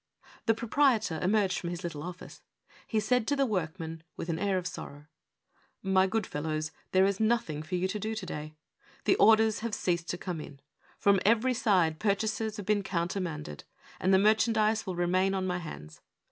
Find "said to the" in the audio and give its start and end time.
2.99-3.45